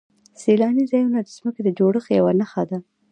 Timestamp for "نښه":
2.39-2.63